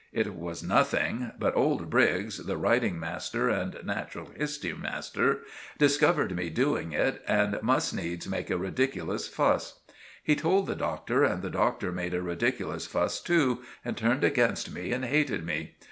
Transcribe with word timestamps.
It 0.13 0.33
was 0.33 0.63
nothing; 0.63 1.31
but 1.37 1.55
old 1.55 1.91
Briggs, 1.91 2.37
the 2.43 2.57
writing 2.57 2.99
master 2.99 3.49
and 3.49 3.77
natural 3.85 4.31
history 4.35 4.73
master, 4.73 5.41
discovered 5.77 6.35
me 6.35 6.49
doing 6.49 6.91
it 6.91 7.21
and 7.27 7.59
must 7.61 7.93
needs 7.93 8.27
make 8.27 8.49
a 8.49 8.57
ridiculous 8.57 9.27
fuss. 9.27 9.81
He 10.23 10.35
told 10.35 10.65
the 10.65 10.73
Doctor 10.73 11.23
and 11.23 11.43
the 11.43 11.51
Doctor 11.51 11.91
made 11.91 12.15
a 12.15 12.21
ridiculous 12.23 12.87
fuss 12.87 13.21
too 13.21 13.61
and 13.85 13.95
turned 13.95 14.23
against 14.23 14.71
me 14.73 14.91
and 14.91 15.05
hated 15.05 15.45
me. 15.45 15.75